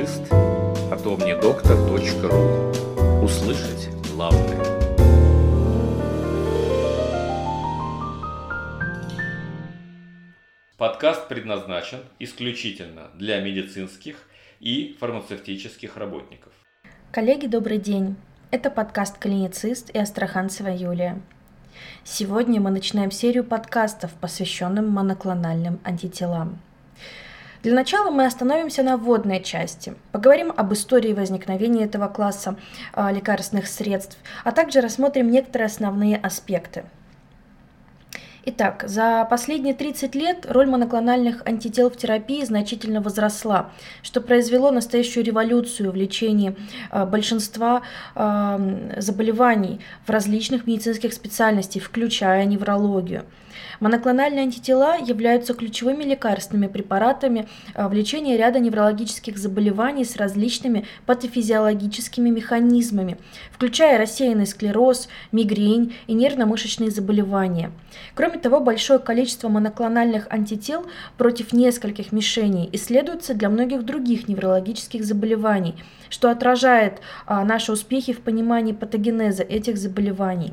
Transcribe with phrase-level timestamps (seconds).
[0.00, 0.32] клиницист,
[0.90, 3.22] атомнедоктор.ру.
[3.22, 4.58] Услышать главное.
[10.78, 14.16] Подкаст предназначен исключительно для медицинских
[14.60, 16.52] и фармацевтических работников.
[17.12, 18.16] Коллеги, добрый день.
[18.50, 21.20] Это подкаст «Клиницист» и Астраханцева Юлия.
[22.04, 26.58] Сегодня мы начинаем серию подкастов, посвященным моноклональным антителам–
[27.62, 29.94] для начала мы остановимся на вводной части.
[30.12, 32.56] Поговорим об истории возникновения этого класса
[32.94, 36.84] э, лекарственных средств, а также рассмотрим некоторые основные аспекты.
[38.46, 43.70] Итак, за последние 30 лет роль моноклональных антител в терапии значительно возросла,
[44.02, 46.56] что произвело настоящую революцию в лечении
[46.90, 47.82] э, большинства
[48.14, 53.26] э, заболеваний в различных медицинских специальностях, включая неврологию.
[53.80, 62.30] Моноклональные антитела являются ключевыми лекарственными препаратами э, в лечении ряда неврологических заболеваний с различными патофизиологическими
[62.30, 63.18] механизмами,
[63.50, 67.70] включая рассеянный склероз, мигрень и нервно-мышечные заболевания.
[68.14, 75.74] Кроме того, большое количество моноклональных антител против нескольких мишеней исследуется для многих других неврологических заболеваний,
[76.08, 80.52] что отражает а, наши успехи в понимании патогенеза этих заболеваний.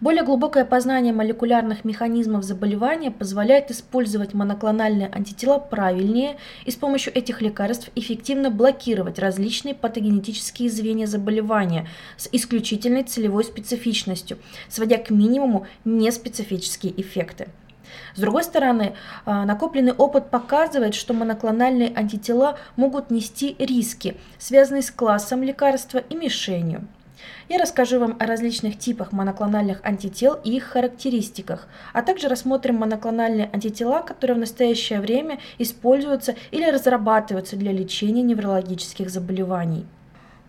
[0.00, 7.40] Более глубокое познание молекулярных механизмов заболевания позволяет использовать моноклональные антитела правильнее и с помощью этих
[7.42, 16.98] лекарств эффективно блокировать различные патогенетические звенья заболевания с исключительной целевой специфичностью, сводя к минимуму неспецифические
[17.00, 17.48] эффекты.
[18.14, 24.90] С другой стороны, а, накопленный опыт показывает, что моноклональные антитела могут нести риски, связанные с
[24.90, 26.86] классом лекарства и мишенью.
[27.48, 33.50] Я расскажу вам о различных типах моноклональных антител и их характеристиках, а также рассмотрим моноклональные
[33.52, 39.86] антитела, которые в настоящее время используются или разрабатываются для лечения неврологических заболеваний.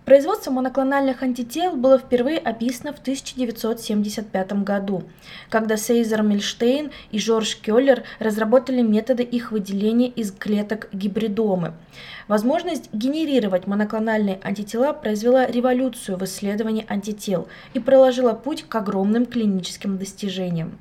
[0.10, 5.04] Производство моноклональных антител было впервые описано в 1975 году,
[5.52, 11.74] когда Сейзер Мильштейн и Жорж Келлер разработали методы их выделения из клеток гибридомы.
[12.28, 20.00] Возможность генерировать моноклональные антитела произвела революцию в исследовании антител и проложила путь к огромным клиническим
[20.00, 20.80] достижениям.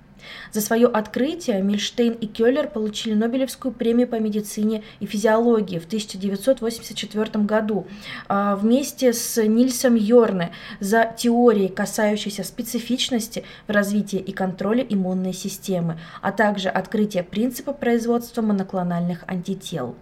[0.52, 7.44] За свое открытие Мильштейн и Келлер получили Нобелевскую премию по медицине и физиологии в 1984
[7.44, 7.86] году
[8.28, 15.98] а, вместе с Нильсом Йорне за теории, касающиеся специфичности в развитии и контроле иммунной системы,
[16.22, 19.96] а также открытие принципа производства моноклональных антител.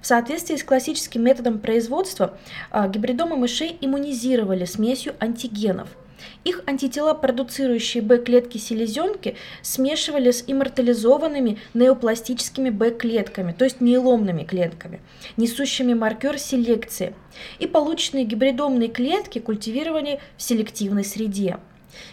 [0.00, 2.38] В соответствии с классическим методом производства
[2.70, 5.88] а, гибридомы мышей иммунизировали смесью антигенов–
[6.44, 15.00] их антитела, продуцирующие Б-клетки селезенки, смешивали с иммортализованными неопластическими Б-клетками, то есть миеломными клетками,
[15.36, 17.14] несущими маркер селекции.
[17.58, 21.58] И полученные гибридомные клетки культивировали в селективной среде.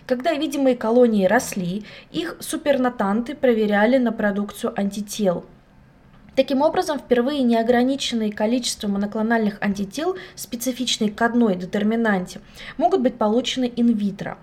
[0.05, 5.45] Когда видимые колонии росли, их супернатанты проверяли на продукцию антител–
[6.37, 12.41] Таким образом, впервые неограниченные количество моноклональных антител, специфичные к одной детерминанте,
[12.77, 14.37] могут быть получены инвитро.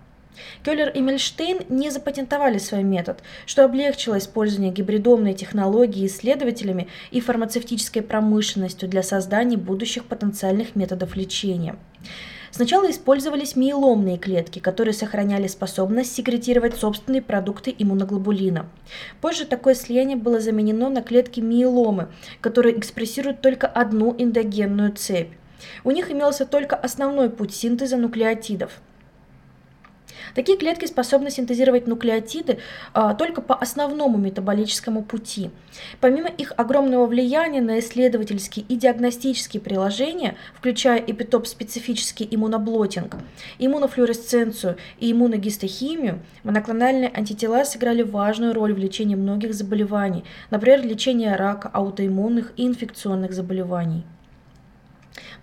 [0.65, 8.03] Келлер и Мельштейн не запатентовали свой метод, что облегчило использование гибридомной технологии исследователями и фармацевтической
[8.03, 11.77] промышленностью для создания будущих потенциальных методов лечения.
[12.55, 18.67] Сначала использовались миеломные клетки, которые сохраняли способность секретировать собственные продукты иммуноглобулина.
[19.21, 22.11] Позже такое слияние было заменено на клетки миеломы,
[22.41, 25.33] которые экспрессируют только одну эндогенную цепь.
[25.83, 28.71] У них имелся только основной путь синтеза нуклеотидов–
[30.35, 32.59] Такие клетки способны синтезировать нуклеотиды
[32.93, 35.51] а, только по основному метаболическому пути.
[36.01, 43.17] Помимо их огромного влияния на исследовательские и диагностические приложения, включая эпитоп-специфический иммуноблотинг,
[43.59, 51.69] иммунофлюоресценцию и иммуногистохимию, моноклональные антитела сыграли важную роль в лечении многих заболеваний, например, лечения рака,
[51.73, 54.05] аутоиммунных и инфекционных заболеваний.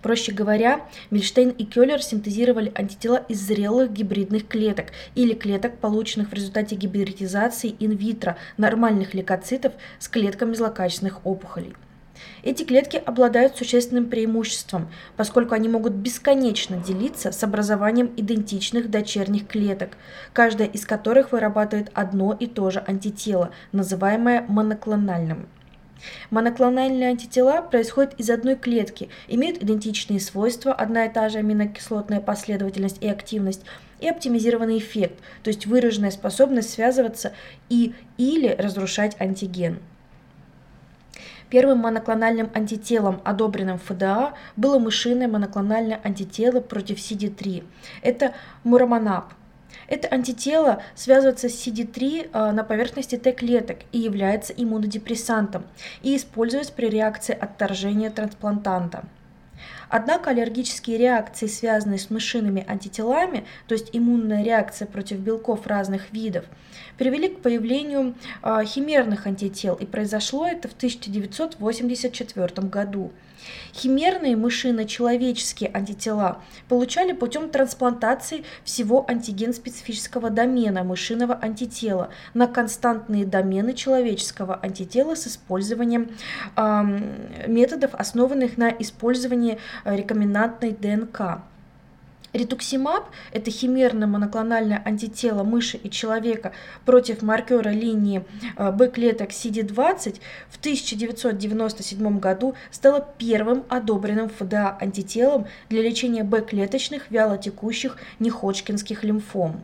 [0.02, 6.34] Проще говоря, Мильштейн и Келлер синтезировали антитела из зрелых гибридных клеток или клеток, полученных в
[6.34, 11.74] результате гибридизации инвитро нормальных лейкоцитов с клетками злокачественных опухолей.
[12.42, 19.96] Эти клетки обладают существенным преимуществом, поскольку они могут бесконечно делиться с образованием идентичных дочерних клеток,
[20.32, 25.48] каждая из которых вырабатывает одно и то же антитело, называемое моноклональным.
[26.30, 33.02] Моноклональные антитела происходят из одной клетки, имеют идентичные свойства, одна и та же аминокислотная последовательность
[33.02, 33.62] и активность,
[34.00, 37.32] и оптимизированный эффект, то есть выраженная способность связываться
[37.68, 39.78] и или разрушать антиген.
[41.52, 47.62] Первым моноклональным антителом, одобренным ФДА, было мышиное моноклональное антитело против CD3.
[48.00, 48.32] Это
[48.64, 49.34] мураманаб.
[49.92, 55.64] Это антитело связывается с CD3 а, на поверхности Т-клеток и является иммунодепрессантом
[56.02, 59.04] и используется при реакции отторжения трансплантанта.
[59.90, 66.46] Однако аллергические реакции, связанные с мышиными антителами, то есть иммунная реакция против белков разных видов,
[66.96, 73.12] привели к появлению э, химерных антител, и произошло это в 1984 году.
[73.74, 84.58] Химерные мышино-человеческие антитела получали путем трансплантации всего антиген-специфического домена мышиного антитела на константные домены человеческого
[84.62, 86.10] антитела с использованием
[86.56, 86.82] э,
[87.46, 91.42] методов, основанных на использовании рекомендантной ДНК.
[92.32, 96.52] Ретуксимаб– это химерное моноклональное антитело мыши и человека
[96.86, 98.24] против маркера линии
[98.56, 100.18] э, Б-клеток CD20
[100.48, 109.62] в 1997 году стало первым одобренным ФДА антителом для лечения Б-клеточных вялотекущих неходжкинских лимфом.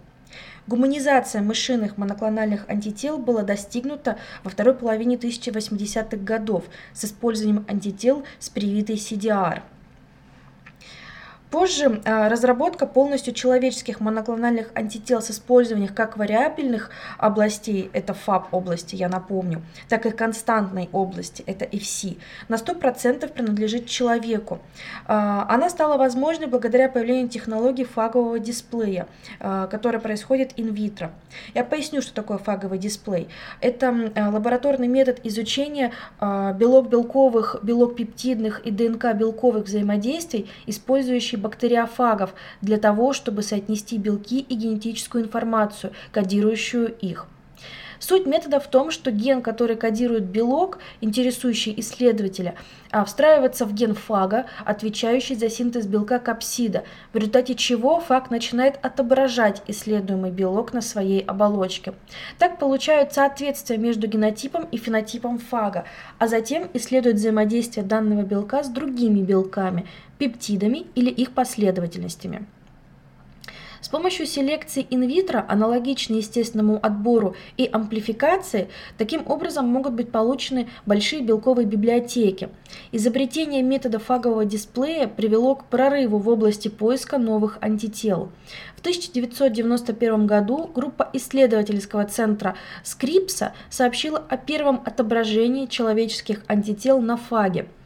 [0.67, 8.51] Гуманизация мышиных моноклональных антител была достигнута во второй половине 1080-х годов с использованием антител с
[8.51, 9.63] привитой CDR–
[11.51, 18.97] Позже а, разработка полностью человеческих моноклональных антител с использованием как вариабельных областей, это ФАП области,
[18.97, 22.19] я напомню, так и константной области, это FC,
[22.49, 24.59] на 100% принадлежит человеку.
[25.07, 29.09] А, она стала возможной благодаря появлению технологии фагового дисплея,
[29.41, 31.13] а, которая происходит инвитро.
[31.55, 33.29] Я поясню, что такое фаговый дисплей.
[33.61, 42.79] Это лабораторный метод изучения белок белковых, белок пептидных и ДНК белковых взаимодействий, использующий бактериофагов для
[42.79, 47.27] того, чтобы соотнести белки и генетическую информацию, кодирующую их.
[48.01, 52.55] Суть метода в том, что ген, который кодирует белок, интересующий исследователя,
[52.91, 58.79] а, встраивается в ген фага, отвечающий за синтез белка капсида, в результате чего фаг начинает
[58.85, 61.95] отображать исследуемый белок на своей оболочке.
[62.39, 65.85] Так получают соответствие между генотипом и фенотипом фага,
[66.19, 69.87] а затем исследуют взаимодействие данного белка с другими белками,
[70.19, 72.47] пептидами или их последовательностями.
[73.81, 81.23] С помощью селекции инвитро, аналогичной естественному отбору и амплификации, таким образом могут быть получены большие
[81.23, 82.49] белковые библиотеки.
[82.91, 88.31] Изобретение метода фагового дисплея привело к прорыву в области поиска новых антител.
[88.77, 97.69] В 1991 году группа исследовательского центра Скрипса сообщила о первом отображении человеческих антител на фаге–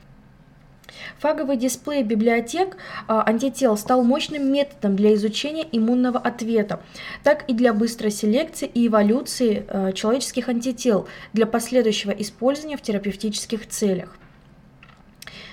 [1.19, 2.77] Фаговый дисплей библиотек
[3.09, 6.81] а, антител стал мощным методом для изучения иммунного ответа,
[7.23, 13.69] так и для быстрой селекции и эволюции а, человеческих антител для последующего использования в терапевтических
[13.69, 14.17] целях.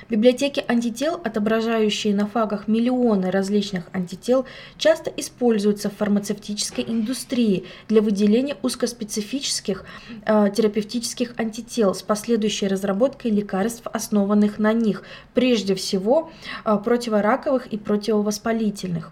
[0.09, 4.45] Библиотеки антител, отображающие на фагах миллионы различных антител,
[4.77, 9.86] часто используются в фармацевтической индустрии для выделения узкоспецифических
[10.25, 15.03] э, терапевтических антител с последующей разработкой лекарств, основанных на них,
[15.33, 16.31] прежде всего
[16.65, 19.12] э, противораковых и противовоспалительных.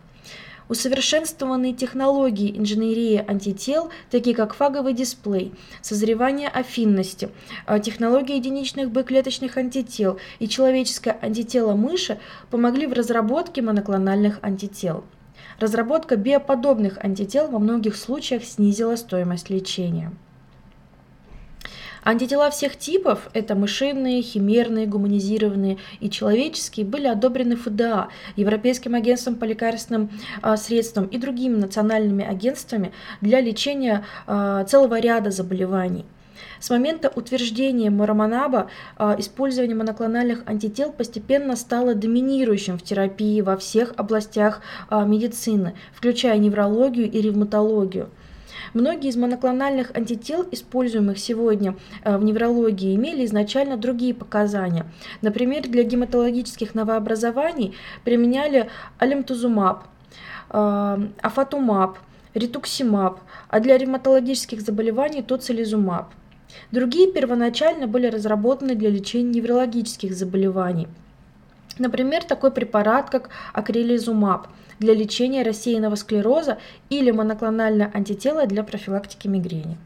[0.70, 7.30] Усовершенствованные технологии инженерии антител, такие как фаговый дисплей, созревание афинности,
[7.66, 15.06] а, технологии единичных Б-клеточных антител и человеческое антитело мыши помогли в разработке моноклональных антител.
[15.60, 20.12] Разработка биоподобных антител во многих случаях снизила стоимость лечения.
[22.08, 29.44] Антитела всех типов, это мышиные, химерные, гуманизированные и человеческие, были одобрены ФДА, Европейским агентством по
[29.44, 30.10] лекарственным
[30.42, 36.06] а, средствам и другими национальными агентствами для лечения а, целого ряда заболеваний.
[36.62, 43.94] С момента утверждения Мараманаба а, использование моноклональных антител постепенно стало доминирующим в терапии во всех
[43.98, 48.10] областях медицины, включая неврологию и ревматологию.
[48.74, 54.86] Многие из моноклональных антител, используемых сегодня э, в неврологии, имели изначально другие показания.
[55.22, 59.84] Например, для гематологических новообразований применяли алемтузумаб,
[60.50, 61.98] э, афатумаб,
[62.34, 66.08] ритуксимаб, а для ревматологических заболеваний тоцилизумаб.
[66.72, 70.88] Другие первоначально были разработаны для лечения неврологических заболеваний.
[71.78, 74.48] Например, такой препарат, как акрилизумаб–
[74.80, 76.58] для лечения рассеянного склероза
[76.90, 79.78] или моноклональное антитело для профилактики мигрени.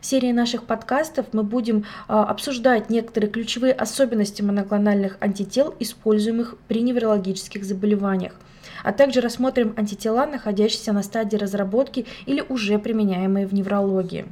[0.00, 6.82] В серии наших подкастов мы будем а, обсуждать некоторые ключевые особенности моноклональных антител, используемых при
[6.82, 8.34] неврологических заболеваниях,
[8.82, 14.26] а также рассмотрим антитела, находящиеся на стадии разработки или уже применяемые в неврологии.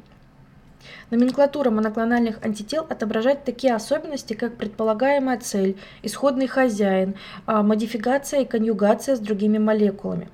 [1.10, 7.14] Номенклатура моноклональных антител отображает такие особенности, как предполагаемая цель, исходный хозяин,
[7.46, 10.28] а, модификация и конъюгация с другими молекулами.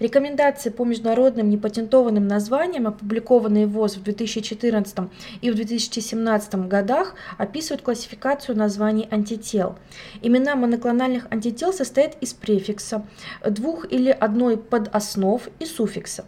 [0.00, 8.56] Рекомендации по международным непатентованным названиям, опубликованные ВОЗ в 2014 и в 2017 годах, описывают классификацию
[8.56, 9.76] названий антител.
[10.20, 13.06] Имена моноклональных антител состоят из префикса,
[13.48, 16.24] двух или одной подоснов и суффикса.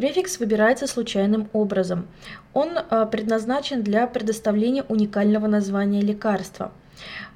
[0.00, 2.08] Префикс выбирается случайным образом.
[2.54, 6.72] Он а, предназначен для предоставления уникального названия лекарства.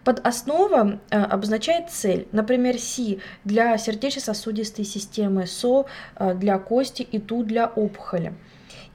[0.03, 7.45] Подоснова а, обозначает цель, например, Си для сердечно-сосудистой системы, СО а, для кости и ТУ
[7.45, 8.33] для опухоли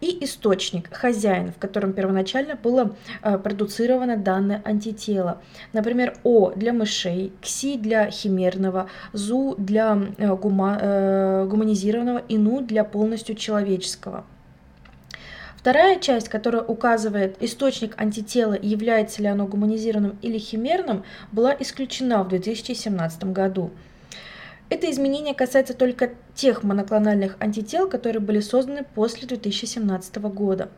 [0.02, 5.42] и источник, хозяин, в котором первоначально было э, продуцировано данное антитело.
[5.74, 12.62] Например, О для мышей, КСИ для химерного, ЗУ для э, гума, э, гуманизированного и НУ
[12.62, 14.26] для полностью человеческого.
[15.60, 21.04] Вторая часть, которая указывает источник антитела является ли оно гуманизированным или химерным,
[21.34, 23.72] была исключена в 2017 году.
[24.70, 30.70] Это изменение касается только тех моноклональных антител, которые были созданы после 2017 года.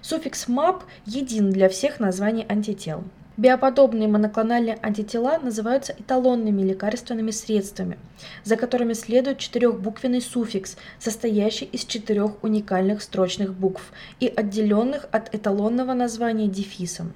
[0.00, 3.04] Суффикс MAP един для всех названий антител.
[3.36, 7.98] Биоподобные моноклональные антитела называются эталонными лекарственными средствами,
[8.44, 15.94] за которыми следует четырехбуквенный суффикс, состоящий из четырех уникальных строчных букв и отделенных от эталонного
[15.94, 17.12] названия дефисом.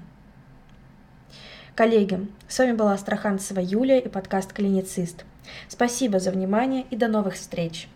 [1.76, 5.24] Коллеги, с вами была Астраханцева Юлия и подкаст «Клиницист».
[5.68, 7.88] Спасибо за внимание и до новых встреч!